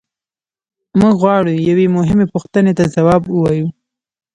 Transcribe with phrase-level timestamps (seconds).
[0.99, 3.67] موږ غواړو یوې مهمې پوښتنې ته ځواب ووایو.